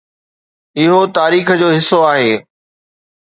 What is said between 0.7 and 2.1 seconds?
اهو تاريخ جو حصو